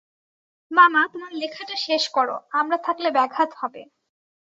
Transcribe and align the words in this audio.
মামা, 0.71 1.01
তোমার 1.13 1.31
লেখাটা 1.33 1.75
শেষ 1.77 2.03
করো, 2.09 2.35
আমরা 2.51 2.77
থাকলে 2.77 3.09
ব্যাঘাত 3.11 3.49
হবে। 3.57 3.81